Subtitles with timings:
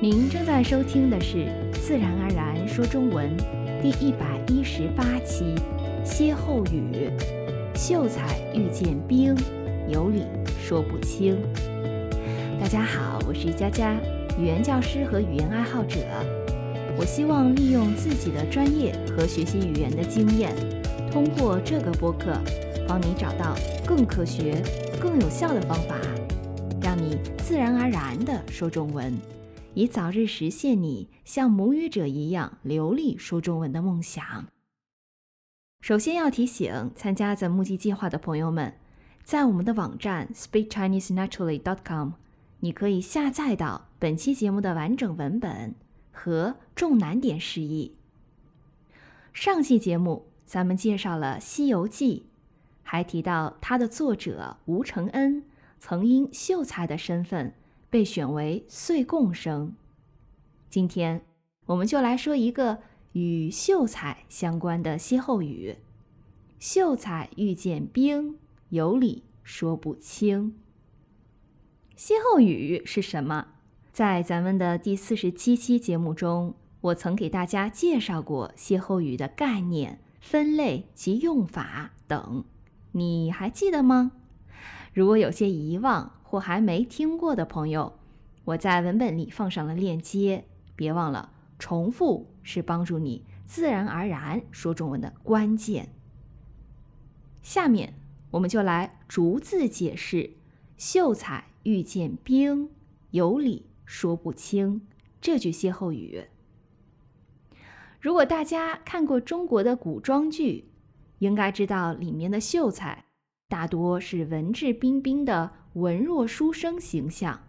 [0.00, 1.38] 您正在收听的是
[1.72, 3.36] 《自然而然说中文》
[3.82, 5.56] 第一百一十八期
[6.04, 7.10] 歇后语：
[7.74, 9.34] 秀才遇见兵，
[9.88, 10.22] 有理
[10.62, 11.36] 说不清。
[12.60, 13.96] 大家好，我是佳佳，
[14.38, 15.98] 语言教师和语言爱好者。
[16.96, 20.54] 我希望利用自己的专业和学习语言的经验，
[21.10, 22.38] 通过这个播客，
[22.86, 24.62] 帮你找到更科学、
[25.00, 25.96] 更有效的方法，
[26.80, 29.12] 让你自然而然地说中文。
[29.74, 34.46] 以早日实现你像母语者一样流利说中文的梦想。
[35.80, 38.74] 首先要提醒参加咱木记计划的朋友们，
[39.22, 42.10] 在我们的网站 speakchinesenaturally.com，
[42.60, 45.76] 你可以下载到本期节目的完整文本
[46.10, 47.94] 和重难点释义。
[49.32, 52.26] 上期节目咱们介绍了《西游记》，
[52.82, 55.44] 还提到它的作者吴承恩
[55.78, 57.54] 曾因秀才的身份。
[57.90, 59.74] 被选为岁贡生。
[60.68, 61.22] 今天
[61.66, 62.78] 我们就来说一个
[63.12, 65.76] 与秀才相关的歇后语
[66.60, 68.36] ：“秀才遇见兵，
[68.68, 70.54] 有理说不清。”
[71.96, 73.48] 歇后语是什么？
[73.92, 82.44] 在咱们的第四十七期节目中，我曾给大家介绍过歇后语的概念、分类及用法等，
[82.92, 84.12] 你还记得吗？
[84.92, 87.94] 如果有些遗忘，或还没听过的朋友，
[88.44, 90.44] 我在文本里放上了链接，
[90.76, 95.88] 别忘了重复是帮助你自然而然说中文的关键。
[97.40, 97.94] 下面
[98.32, 100.34] 我们就来逐字解释
[100.76, 102.68] “秀才遇见兵，
[103.10, 104.82] 有理说不清”
[105.22, 106.26] 这句歇后语。
[108.02, 110.66] 如果大家看过中国的古装剧，
[111.20, 113.06] 应该知道里面的秀才
[113.48, 115.52] 大多是文质彬彬的。
[115.78, 117.40] 文弱书生形象，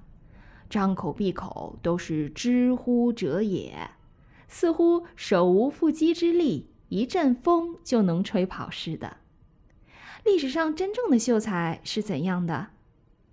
[0.69, 3.89] 张口闭口都是“知乎者也”，
[4.47, 9.17] 似乎手无缚鸡之力，一阵风就能吹跑似的。
[10.23, 12.67] 历史上真正的秀才是怎样的？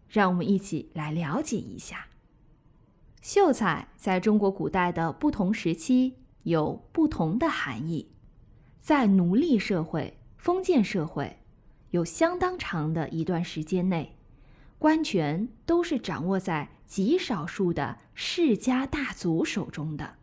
[0.08, 2.06] 让我们一起来了解一下。
[3.20, 6.14] 秀才在中国古代的不同时期
[6.44, 8.08] 有不同的含义。
[8.78, 11.40] 在奴隶社会、封建社会，
[11.90, 14.15] 有相当长的一段时间内。
[14.78, 20.16] 官权都是掌握在极少数的世家大族手中的，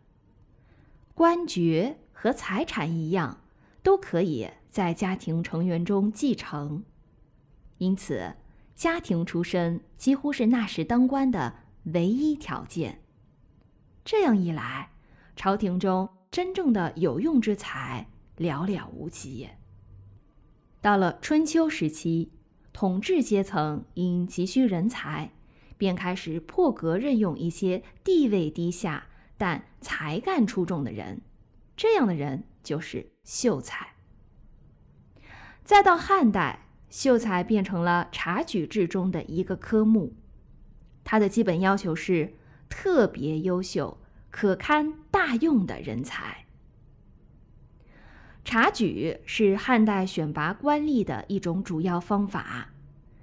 [1.12, 3.40] 官爵和财产一样，
[3.82, 6.84] 都可以在家庭成员中继承，
[7.78, 8.36] 因此
[8.76, 13.02] 家庭出身几乎是那时当官的唯一条件。
[14.04, 14.92] 这样一来，
[15.34, 18.06] 朝廷中真正的有用之才
[18.38, 19.48] 寥寥无几。
[20.80, 22.30] 到了春秋时期。
[22.74, 25.30] 统治阶层因急需人才，
[25.78, 29.06] 便开始破格任用一些地位低下
[29.38, 31.22] 但才干出众的人。
[31.76, 33.94] 这样的人就是秀才。
[35.62, 40.16] 再到汉代，秀才变成了察举制中的一个科目。
[41.04, 42.34] 它的基本要求是
[42.68, 43.98] 特别优秀、
[44.30, 46.43] 可堪大用的人才。
[48.44, 52.68] 察举是汉代选拔官吏的一种主要方法，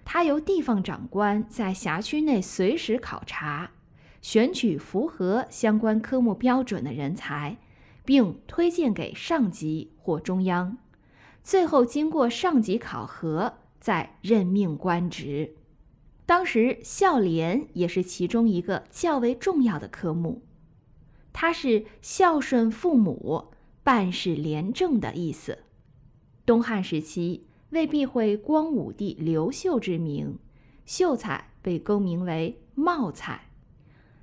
[0.03, 3.69] 它由地方长官在辖区内随时考察，
[4.21, 7.57] 选取符合相关科目标准的人才，
[8.03, 10.77] 并推荐给上级或中央，
[11.43, 15.55] 最后经过上级考核再任命官职。
[16.25, 20.41] 当时孝廉也是其中一个较为重要的科目，
[21.31, 23.50] 它是孝顺父母。
[23.83, 25.59] 办事廉政的意思。
[26.45, 30.37] 东汉时期，为避讳光武帝刘秀之名，
[30.85, 33.49] 秀才被更名为茂才。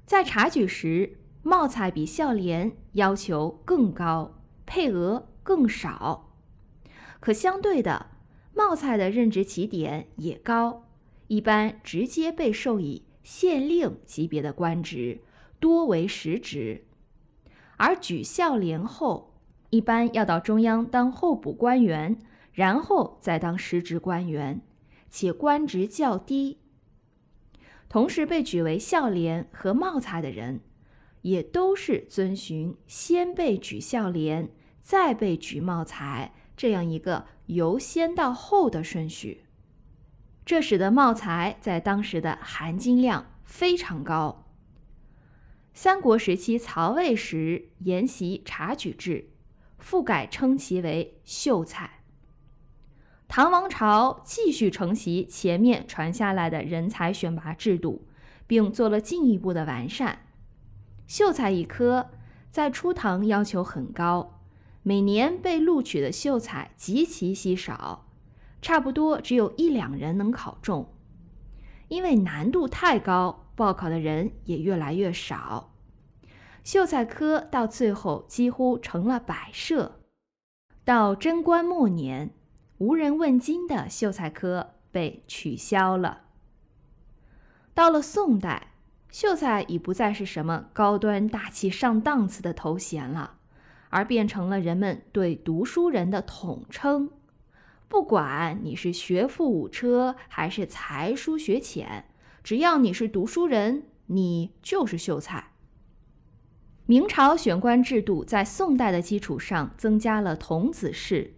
[0.04, 6.34] 在察举时，茂才比孝廉要求更高，配额更少。
[7.20, 8.10] 可相对的，
[8.54, 10.88] 茂才的任职起点也高，
[11.26, 15.20] 一般直接被授以县令级别的官职，
[15.58, 16.84] 多为实职。
[17.76, 19.37] 而举孝廉后，
[19.70, 22.18] 一般要到中央当候补官员，
[22.52, 24.62] 然后再当实职官员，
[25.10, 26.58] 且官职较低。
[27.88, 30.60] 同时被举为孝廉和茂才的人，
[31.22, 34.50] 也都是遵循先被举孝廉，
[34.80, 39.44] 再被举茂才这样一个由先到后的顺序。
[40.44, 44.46] 这使得茂才在当时的含金量非常高。
[45.74, 49.28] 三国时期曹魏时沿袭察举制。
[49.88, 52.00] 复改称其为秀才。
[53.26, 58.06] 唐王朝继续承袭前面传下来的人才选拔制度，
[58.46, 60.26] 并做了进一步的完善。
[61.06, 62.10] 秀才一科
[62.50, 64.42] 在初唐要求很高，
[64.82, 68.10] 每年被录取的秀才极其稀少，
[68.60, 70.92] 差不多只有一两人能考中。
[71.88, 75.72] 因为难度太高，报考的人也越来越少，
[76.64, 80.00] 秀才科到最后几乎成了摆设。
[80.84, 82.30] 到贞观末年，
[82.78, 86.22] 无人问津的秀才科被取消了。
[87.74, 88.72] 到了宋代，
[89.10, 93.38] 秀才已不再是什么高端大气上档次的头衔了，
[93.90, 97.10] 而变成了人们对读书人的统称。
[97.88, 102.04] 不管你是学富五车还是才疏学浅，
[102.42, 105.52] 只要你是读书人，你就是秀才。
[106.88, 111.34] 明朝选官制度在宋代的基础上增加了童子试，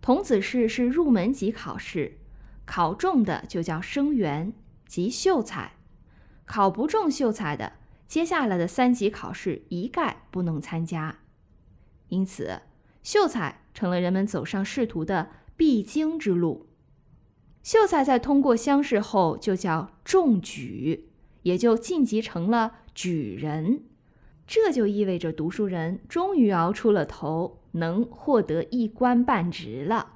[0.00, 2.18] 童子试是入门级考试，
[2.64, 4.52] 考中的就叫生员，
[4.86, 5.72] 即秀才；
[6.44, 7.72] 考不中秀才的，
[8.06, 11.18] 接下来的三级考试一概不能参加。
[12.06, 12.62] 因此，
[13.02, 15.30] 秀才成了人们走上仕途的。
[15.56, 16.68] 必经之路，
[17.62, 21.10] 秀才在通过乡试后就叫中举，
[21.42, 23.82] 也就晋级成了举人。
[24.52, 30.14] 这就意味着读书人终于熬出了头，能获得一官半职了。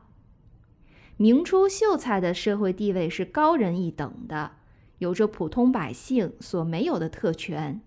[1.17, 4.57] 明初秀才的社会地位是高人一等的，
[4.99, 7.81] 有着普通百姓所没有的特权。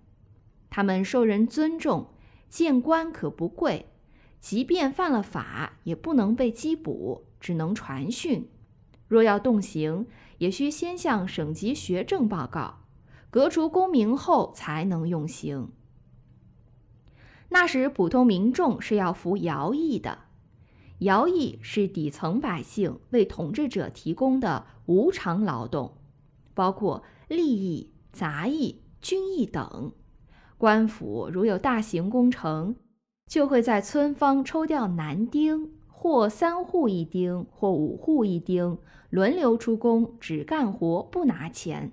[0.69, 2.11] 他们受人尊重，
[2.47, 3.87] 见官可不跪，
[4.39, 7.25] 即便犯了法，也不能被缉捕。
[7.41, 8.49] 只能传讯，
[9.09, 10.07] 若要动刑，
[10.37, 12.85] 也需先向省级学政报告，
[13.29, 15.71] 革除功名后才能用刑。
[17.49, 20.19] 那时普通民众是要服徭役的，
[20.99, 25.97] 徭役是底层百姓为统治者提供的无偿劳动，
[26.53, 29.91] 包括吏役、杂役、军役等。
[30.57, 32.75] 官府如有大型工程，
[33.27, 35.73] 就会在村坊抽调男丁。
[35.99, 38.77] 或三户一丁，或五户一丁，
[39.09, 41.91] 轮流出工，只干活不拿钱，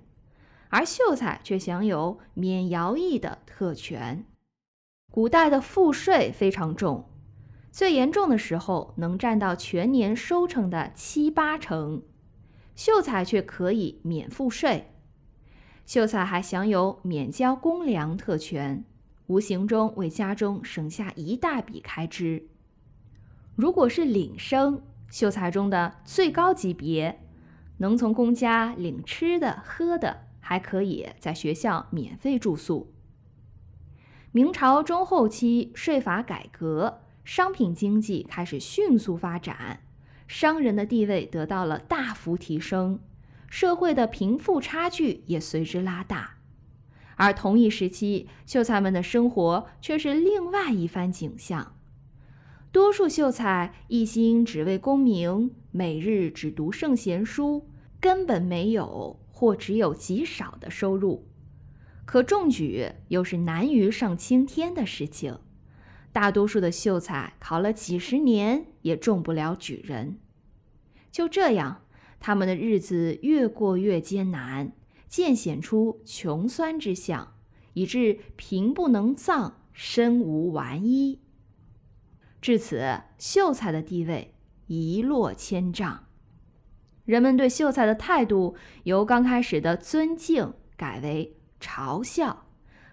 [0.69, 4.23] 而秀才却享有免徭役的特权。
[5.15, 7.05] 古代的赋税非常重，
[7.71, 12.03] 最严重的时候能占到全年收成的七八成，
[12.75, 14.91] 秀才却可以免赋税。
[15.85, 18.83] 秀才还享有免交公粮特权，
[19.27, 22.49] 无形中为家中省下一大笔开支。
[23.55, 27.21] 如果是领生，秀才中的最高级别，
[27.77, 32.91] 能从公家领吃的喝的，还可以在学校免费住宿。
[34.35, 39.79] 明朝中后期，税法改革，商品经济开始迅速发展，
[40.27, 42.99] 商人的地位得到了大幅提升，
[43.49, 46.39] 社会的贫富差距也随之拉大。
[47.15, 51.77] 而同一时期，秀才们的生活却是另外一番景象。
[52.73, 57.69] 多数秀才一心只为功名，每日只读圣贤书，
[58.01, 61.25] 根本没有或只有极少的收入。
[62.05, 65.39] 可中举又是难于上青天的事情，
[66.13, 70.19] 大多数的秀才考了几十年也中不了举人。
[71.11, 71.83] 就这样，
[72.19, 74.71] 他们的日子越过越艰难，
[75.07, 77.33] 渐显出穷酸之相，
[77.73, 81.19] 以致贫不能葬，身无完衣。
[82.39, 84.35] 至此，秀才的地位
[84.67, 86.05] 一落千丈，
[87.05, 92.45] 人们对秀才的态度由刚开始的尊敬改为嘲笑，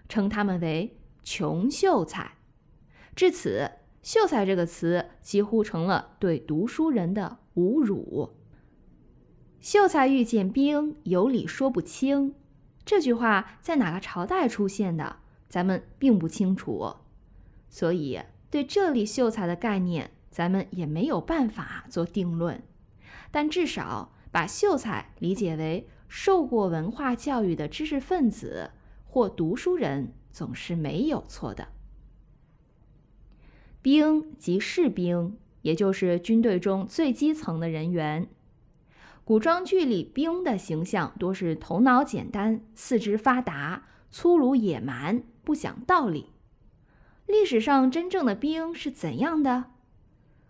[0.09, 2.37] 称他们为“穷秀才”。
[3.15, 3.69] 至此
[4.01, 8.31] ，“秀才”这个词几乎成了对读书人的侮辱。
[9.61, 12.33] “秀才遇见兵，有理说不清。”
[12.83, 16.95] 这句话在哪个朝代出现的，咱们并不清楚，
[17.69, 18.19] 所以。
[18.49, 22.61] 对这里秀才的概念，咱们也没有办法做定论，
[23.31, 28.69] 但至少把秀才理解为受过文化教育的知识分子
[29.03, 31.69] 或读书人，总是没有错的。
[33.81, 38.27] 兵即士兵，也就是军队中最基层的人员。
[39.23, 46.29] 古装剧里兵的形象多是头脑简单、四肢发达、粗鲁野蛮、不讲道理。
[47.25, 49.71] 历史上真正的兵是怎样的？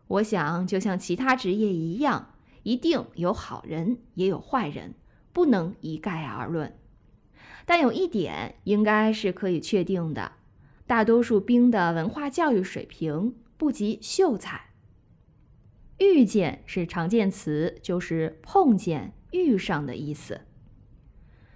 [0.07, 4.95] 我想，就像其他职业一样，一定有好人，也有坏人，
[5.33, 6.77] 不能一概而论。
[7.65, 10.33] 但有一点应该是可以确定的：
[10.87, 14.69] 大多数兵的文化教育水平不及秀才。
[15.99, 20.41] 遇见是常见词，就是碰见、遇上的意思。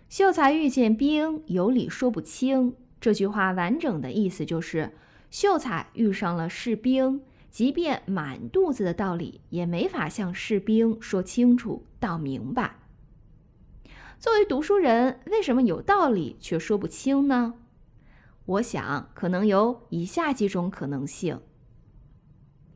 [0.08, 2.76] 秀才遇见兵，有理说不清。
[3.02, 4.94] 这句话完整的意思就是，
[5.30, 12.76] 秀才遇上了士兵，即便满肚子的道理，也没法向士兵说清楚、道明白。
[14.20, 17.54] 作为读书人，为什么有道理却说不清呢？
[18.46, 21.40] 我想，可能有以下几种可能性：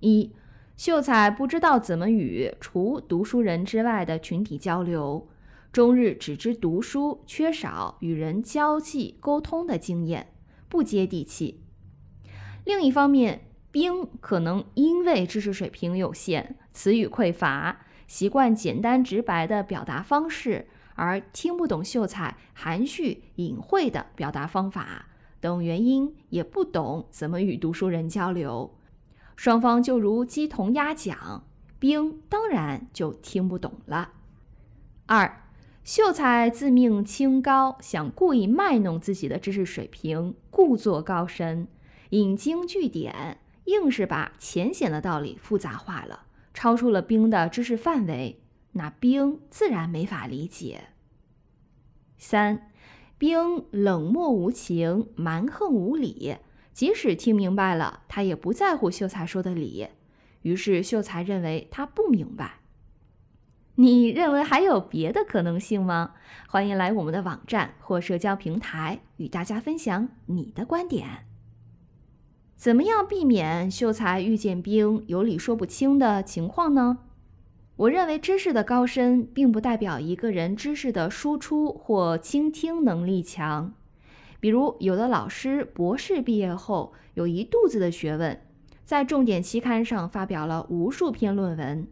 [0.02, 0.36] 一、
[0.78, 5.28] 秀才不知道怎么与除读书人之外的群体交流。
[5.72, 10.34] 终日只知读书，缺少与人交际沟通的经验，
[10.70, 11.64] 不接地气。
[12.66, 20.68] 另一方面，兵可能因为知识水平有限、词语匮乏，习惯简单直白的表达方式，
[21.02, 25.08] 而听不懂秀才含蓄隐晦的表达方法
[25.40, 28.78] 等原因，也不懂怎么与读书人交流。
[29.36, 31.44] 双方就如鸡同鸭讲，
[31.80, 34.12] 兵当然就听不懂了。
[35.08, 35.42] 二。
[35.84, 41.68] 秀才自命清高，想故意卖弄自己的知识水平，故作高深，
[42.12, 48.40] 引经据典，硬是把浅显的道理复杂化了，超出了兵的知识范围，
[48.74, 50.86] 那兵自然没法理解。
[52.18, 52.72] 三，
[53.18, 56.38] 兵冷漠无情，蛮横无理，
[56.72, 59.88] 即使听明白了，他也不在乎秀才说的理，
[60.44, 62.60] 于是秀才认为他不明白。
[63.76, 66.14] 你认为还有别的可能性吗？
[66.48, 71.26] 欢迎来我们的网站或社交平台与大家分享你的观点。
[72.56, 77.00] 怎么样避免秀才遇见兵有理说不清的情况呢？
[77.82, 83.74] 我认为知识的高深并不代表一个人知识的输出或倾听能力强。
[84.40, 88.40] 比如，有的老师博士毕业后有一肚子的学问，
[88.84, 91.88] 在重点期刊上发表了无数篇论文。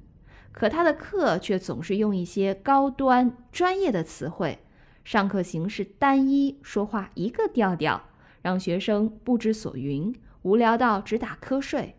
[0.51, 4.59] 可他的课却总是用一些高端专业的词汇，
[5.03, 8.03] 上课形式单一，说话一个调调，
[8.43, 11.95] 让学生不知所云，无聊到直打瞌睡。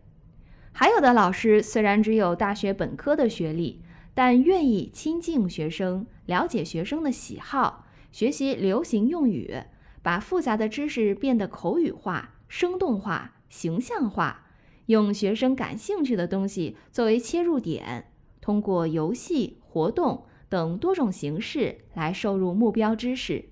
[0.73, 3.83] 还有的老师虽然只有大学本科的学历，
[4.15, 9.63] 但愿意亲近学生，了解学生的喜好，学习流行用语，
[10.03, 14.47] 把复杂的知识变得口语化、生动化、形象化，
[14.87, 18.07] 用学生感兴趣的东西作为切入点。
[18.41, 23.51] 通过游戏、活动等多种形式来收入目标知识，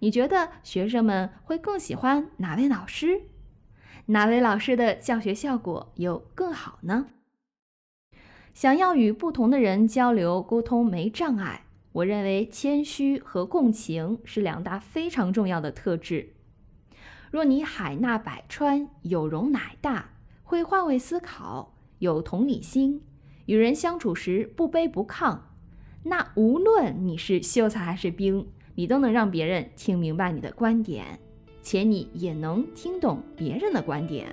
[0.00, 3.22] 你觉得学生们会更喜欢哪位老师？
[4.06, 7.06] 哪位老师的教学效果又更好呢？
[8.52, 16.34] 想要与不同的人交流沟通没障碍，我认为谦虚和共情是两大非常重要的特质。
[17.30, 20.10] 若你海纳百川、有容乃大、
[20.42, 23.02] 会换位思考、有同理心。
[23.46, 25.40] 与人相处时不卑不亢，
[26.04, 31.18] 那无论你是秀才还是兵，你都能让别人听明白你的观点，
[31.64, 34.28] 且你也能听懂别人的观点。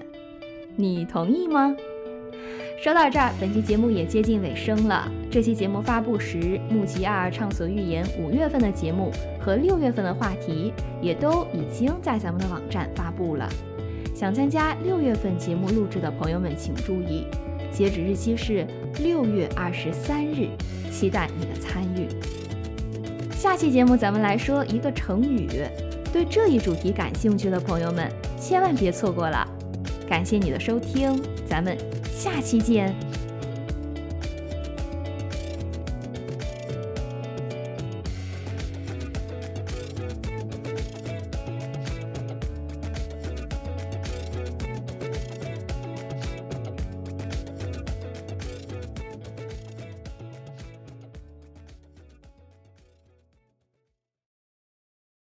[0.75, 1.73] 你同意吗？
[2.83, 5.09] 说到这儿，本期节目也接近尾声了。
[5.29, 13.47] 这期节目发布时，木吉二畅所欲言五月份的节目和六月份的话题也都已经在咱们的网站发布了。
[14.13, 17.25] 想参加六月份节目录制的朋友们，请注意。
[17.71, 18.67] 截止日期是
[19.01, 20.49] 六月二十三日，
[20.91, 22.09] 期待你的参与。
[23.31, 25.47] 下期节目咱们来说一个成语，
[26.11, 29.47] 对这一主题感兴趣的朋友们千万别错过了。
[30.07, 31.77] 感谢你的收听，咱们
[32.13, 32.93] 下期见。